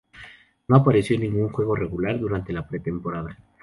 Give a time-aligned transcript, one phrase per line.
[0.67, 3.37] No apareció en ningún juego regular durante la pretemporada.